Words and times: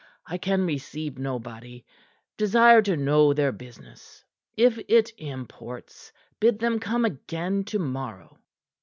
"I 0.25 0.39
can 0.39 0.65
receive 0.65 1.19
nobody. 1.19 1.85
Desire 2.35 2.81
to 2.81 2.97
know 2.97 3.35
their 3.35 3.51
business. 3.51 4.23
If 4.57 4.79
it 4.87 5.11
imports, 5.19 6.11
bid 6.39 6.57
them 6.57 6.79
come 6.79 7.05
again 7.05 7.65
to 7.65 7.77
morrow." 7.77 8.39